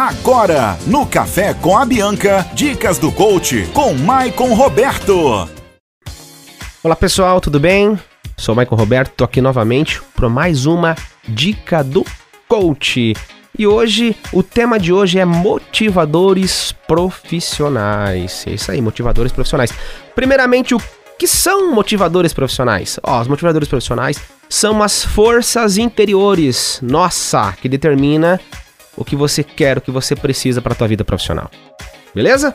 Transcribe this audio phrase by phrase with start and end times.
[0.00, 5.50] Agora, no Café com a Bianca, dicas do coach com Maicon Roberto.
[6.84, 7.98] Olá pessoal, tudo bem?
[8.36, 10.94] Sou Maicon Roberto, tô aqui novamente para mais uma
[11.26, 12.06] dica do
[12.46, 13.12] coach.
[13.58, 18.44] E hoje, o tema de hoje é motivadores profissionais.
[18.46, 19.72] É isso aí, motivadores profissionais.
[20.14, 20.82] Primeiramente, o
[21.18, 23.00] que são motivadores profissionais?
[23.02, 28.40] Ó, os motivadores profissionais são as forças interiores, nossa, que determina
[28.98, 31.50] o que você quer, o que você precisa para a tua vida profissional.
[32.14, 32.54] Beleza?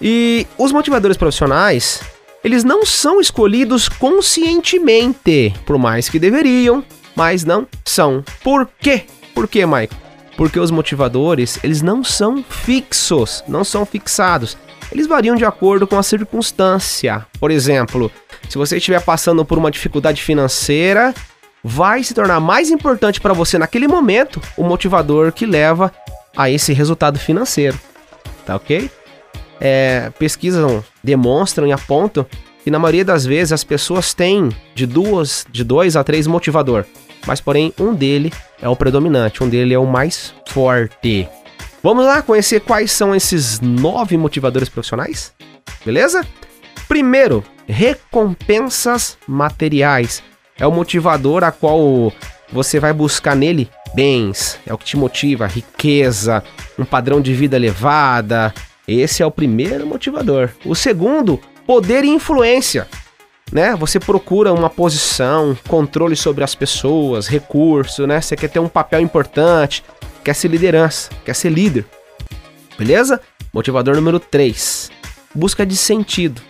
[0.00, 2.00] E os motivadores profissionais,
[2.42, 6.82] eles não são escolhidos conscientemente, por mais que deveriam,
[7.14, 8.24] mas não são.
[8.42, 9.04] Por quê?
[9.34, 9.94] Por quê, Mike?
[10.36, 14.56] Porque os motivadores, eles não são fixos, não são fixados.
[14.90, 17.26] Eles variam de acordo com a circunstância.
[17.38, 18.10] Por exemplo,
[18.48, 21.14] se você estiver passando por uma dificuldade financeira,
[21.62, 25.92] vai se tornar mais importante para você naquele momento o motivador que leva
[26.36, 27.78] a esse resultado financeiro.
[28.44, 28.90] Tá ok?
[29.60, 32.26] É, pesquisas demonstram e apontam
[32.64, 36.84] que na maioria das vezes as pessoas têm de duas, de dois a três motivador,
[37.26, 41.28] mas porém um dele é o predominante, um dele é o mais forte.
[41.82, 45.32] Vamos lá conhecer quais são esses nove motivadores profissionais?
[45.84, 46.24] Beleza?
[46.86, 50.22] Primeiro, recompensas materiais
[50.62, 52.12] é o motivador a qual
[52.52, 56.40] você vai buscar nele bens, é o que te motiva, riqueza,
[56.78, 58.54] um padrão de vida elevada.
[58.86, 60.50] Esse é o primeiro motivador.
[60.64, 62.86] O segundo, poder e influência.
[63.50, 63.74] Né?
[63.74, 68.20] Você procura uma posição, controle sobre as pessoas, recurso, né?
[68.20, 69.82] Você quer ter um papel importante,
[70.22, 71.84] quer ser liderança, quer ser líder.
[72.78, 73.20] Beleza?
[73.52, 74.92] Motivador número 3.
[75.34, 76.40] Busca de sentido.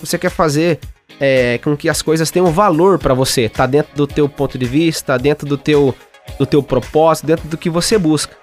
[0.00, 0.80] Você quer fazer
[1.20, 4.66] é, com que as coisas tenham valor para você, tá dentro do teu ponto de
[4.66, 5.94] vista, dentro do teu,
[6.38, 8.36] do teu propósito, dentro do que você busca,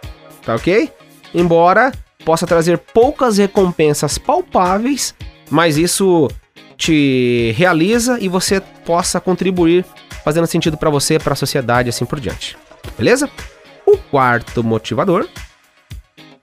[0.43, 0.91] tá ok?
[1.33, 1.91] Embora
[2.23, 5.13] possa trazer poucas recompensas palpáveis,
[5.49, 6.27] mas isso
[6.77, 9.85] te realiza e você possa contribuir
[10.23, 12.57] fazendo sentido para você, para a sociedade, assim por diante.
[12.97, 13.29] Beleza?
[13.85, 15.27] O quarto motivador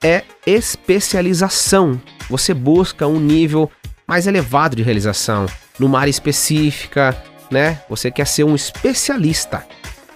[0.03, 2.01] é especialização.
[2.31, 3.71] Você busca um nível
[4.07, 5.47] mais elevado de realização,
[5.83, 7.17] numa área específica,
[7.51, 7.81] né?
[7.89, 9.67] Você quer ser um especialista.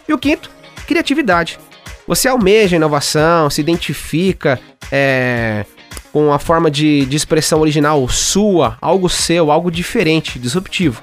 [0.09, 0.51] E o quinto,
[0.87, 1.59] criatividade.
[2.07, 4.61] Você almeja inovação, se identifica
[4.93, 5.67] é,
[6.13, 11.03] com a forma de, de expressão original sua, algo seu, algo diferente, disruptivo.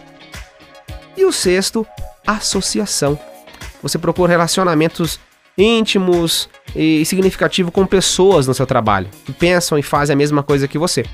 [1.17, 1.85] E o sexto,
[2.25, 3.19] associação.
[3.81, 5.19] Você procura relacionamentos
[5.57, 10.67] íntimos e significativos com pessoas no seu trabalho que pensam e fazem a mesma coisa
[10.67, 11.05] que você.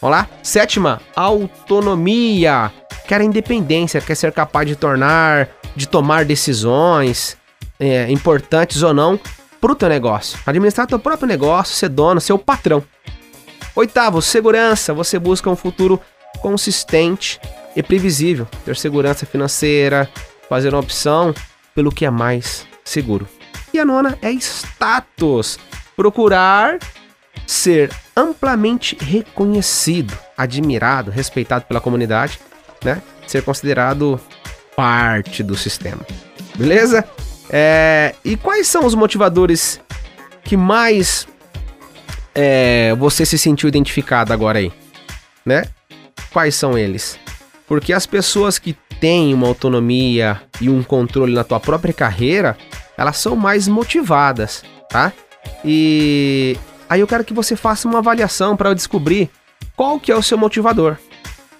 [0.00, 0.28] Vamos lá?
[0.42, 2.72] Sétima, autonomia.
[3.06, 7.36] Quer a independência, quer ser capaz de tornar, de tomar decisões
[7.80, 9.18] é, importantes ou não
[9.60, 10.38] para o teu negócio.
[10.46, 12.84] Administrar teu próprio negócio, ser dono, ser o patrão.
[13.74, 14.92] Oitavo, segurança.
[14.94, 16.00] Você busca um futuro
[16.40, 17.40] consistente
[17.74, 18.46] e previsível.
[18.64, 20.08] Ter segurança financeira,
[20.48, 21.34] fazer uma opção
[21.74, 23.28] pelo que é mais seguro.
[23.72, 25.58] E a nona é status.
[25.96, 26.78] Procurar
[27.48, 32.38] ser amplamente reconhecido, admirado, respeitado pela comunidade,
[32.84, 33.00] né?
[33.26, 34.20] Ser considerado
[34.76, 36.06] parte do sistema.
[36.54, 37.02] Beleza?
[37.48, 39.80] É, e quais são os motivadores
[40.44, 41.26] que mais
[42.34, 44.70] é, você se sentiu identificado agora aí?
[45.44, 45.64] Né?
[46.30, 47.18] Quais são eles?
[47.66, 52.58] Porque as pessoas que têm uma autonomia e um controle na tua própria carreira,
[52.94, 55.12] elas são mais motivadas, tá?
[55.64, 56.58] E
[56.88, 59.30] Aí eu quero que você faça uma avaliação para descobrir
[59.76, 60.96] qual que é o seu motivador.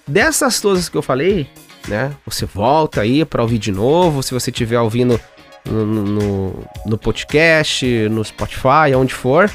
[0.07, 1.47] Dessas todas que eu falei,
[1.87, 2.11] né?
[2.25, 5.19] Você volta aí para ouvir de novo, se você estiver ouvindo
[5.65, 9.51] no, no, no, podcast, no Spotify, onde for.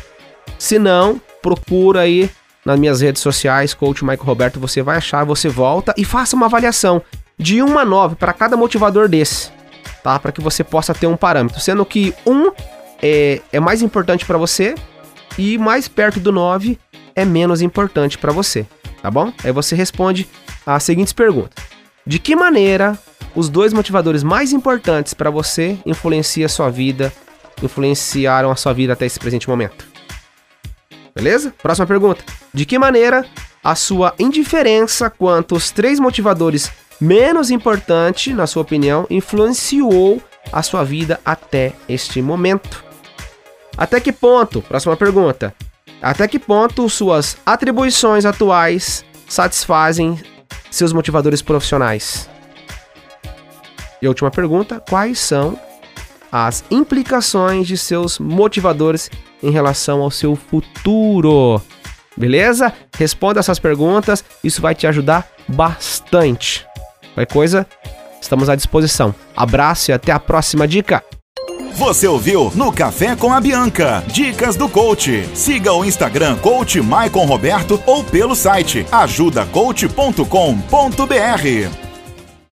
[0.59, 2.31] Se não, procura aí
[2.65, 6.47] nas minhas redes sociais, Coach Michael Roberto, você vai achar, você volta e faça uma
[6.47, 7.03] avaliação
[7.37, 9.51] de 1 a 9 para cada motivador desse,
[10.03, 10.19] tá?
[10.19, 12.53] Para que você possa ter um parâmetro, sendo que um
[13.03, 14.75] é, é mais importante para você
[15.39, 16.79] e mais perto do 9
[17.15, 18.67] é menos importante para você,
[19.03, 19.33] tá bom?
[19.43, 20.29] Aí você responde
[20.67, 21.65] as seguintes perguntas:
[22.07, 22.99] De que maneira
[23.35, 27.13] os dois motivadores mais importantes para você influenciam a sua vida,
[27.63, 29.87] influenciaram a sua vida até esse presente momento?
[31.15, 31.55] Beleza?
[31.63, 33.27] Próxima pergunta: De que maneira
[33.63, 36.71] a sua indiferença quanto aos três motivadores
[37.01, 40.23] menos importantes, na sua opinião, influenciou
[40.53, 42.85] a sua vida até este momento?
[43.77, 45.55] Até que ponto, próxima pergunta,
[46.01, 50.21] até que ponto suas atribuições atuais satisfazem
[50.71, 52.29] seus motivadores profissionais?
[54.01, 55.59] E a última pergunta, quais são
[56.37, 59.09] as implicações de seus motivadores
[59.41, 61.63] em relação ao seu futuro.
[62.17, 62.73] Beleza?
[62.99, 66.67] Responda essas perguntas, isso vai te ajudar bastante.
[67.15, 67.67] Qualquer coisa,
[68.21, 69.15] estamos à disposição.
[69.37, 71.05] Abraço e até a próxima dica.
[71.77, 74.05] Você ouviu no Café com a Bianca.
[74.07, 75.29] Dicas do coach.
[75.35, 81.84] Siga o Instagram coach Maicon Roberto ou pelo site ajudacoach.com.br.